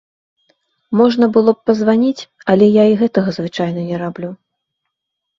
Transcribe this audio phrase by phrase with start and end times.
[0.99, 4.31] Можна было б пазваніць, але я і гэтага звычайна не раблю.